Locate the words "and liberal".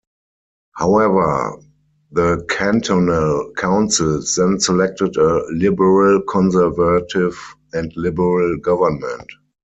7.73-8.57